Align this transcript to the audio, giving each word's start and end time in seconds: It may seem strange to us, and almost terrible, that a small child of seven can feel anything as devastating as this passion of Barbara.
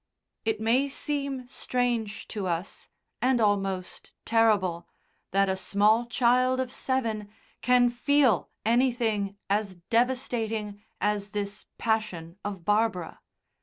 It 0.45 0.59
may 0.59 0.89
seem 0.89 1.47
strange 1.47 2.27
to 2.29 2.47
us, 2.47 2.89
and 3.21 3.39
almost 3.39 4.11
terrible, 4.25 4.87
that 5.29 5.47
a 5.47 5.55
small 5.55 6.07
child 6.07 6.59
of 6.59 6.73
seven 6.73 7.29
can 7.61 7.87
feel 7.91 8.49
anything 8.65 9.37
as 9.47 9.75
devastating 9.91 10.81
as 10.99 11.29
this 11.37 11.65
passion 11.77 12.39
of 12.43 12.65
Barbara. 12.65 13.21